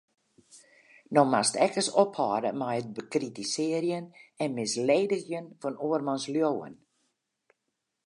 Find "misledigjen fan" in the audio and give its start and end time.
4.57-5.75